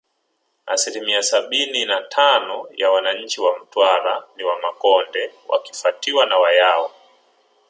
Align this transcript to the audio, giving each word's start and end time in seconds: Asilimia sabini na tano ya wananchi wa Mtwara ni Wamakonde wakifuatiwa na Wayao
Asilimia 0.65 1.23
sabini 1.23 1.85
na 1.85 2.01
tano 2.01 2.67
ya 2.75 2.91
wananchi 2.91 3.41
wa 3.41 3.59
Mtwara 3.59 4.23
ni 4.35 4.43
Wamakonde 4.43 5.31
wakifuatiwa 5.47 6.25
na 6.25 6.37
Wayao 6.37 6.91